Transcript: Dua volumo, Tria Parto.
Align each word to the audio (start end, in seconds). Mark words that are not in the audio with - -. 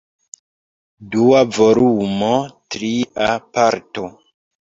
Dua 1.15 1.41
volumo, 1.57 2.31
Tria 2.77 3.29
Parto. 3.59 4.09